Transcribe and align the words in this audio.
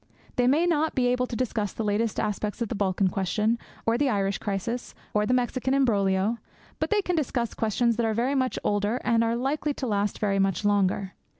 They 0.35 0.47
may 0.47 0.65
not 0.65 0.95
be 0.95 1.05
able 1.05 1.27
to 1.27 1.35
discuss 1.35 1.73
the 1.73 1.83
latest 1.83 2.19
aspects 2.19 2.59
of 2.59 2.69
the 2.69 2.73
Balkan 2.73 3.07
question, 3.09 3.59
or 3.85 3.99
the 3.99 4.09
Irish 4.09 4.39
crisis, 4.39 4.95
or 5.13 5.27
the 5.27 5.33
Mexican 5.35 5.75
embroglio; 5.75 6.39
but 6.79 6.89
they 6.89 7.03
can 7.03 7.15
discuss 7.15 7.53
questions 7.53 7.97
that 7.97 8.05
are 8.07 8.15
very 8.15 8.33
much 8.33 8.57
older 8.63 8.99
and 9.03 9.21
that 9.21 9.27
are 9.27 9.35
likely 9.35 9.75
to 9.75 9.85
last 9.85 10.17
very 10.17 10.39
much 10.39 10.65
longer. 10.65 11.13